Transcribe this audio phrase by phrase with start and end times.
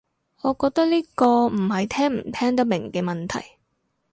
[0.41, 3.57] 我覺得呢個唔係聽唔聽得明嘅問題